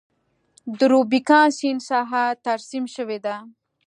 د 0.77 0.79
روبیکان 0.93 1.47
سیند 1.57 1.81
ساحه 1.89 2.23
ترسیم 2.45 2.85
شوې 2.95 3.19
ده. 3.25 3.35